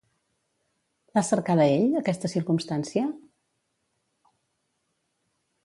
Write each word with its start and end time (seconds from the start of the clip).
L'ha 1.17 1.23
cercada 1.27 1.67
ell, 1.73 1.85
aquesta 1.99 2.31
circumstància? 2.33 3.05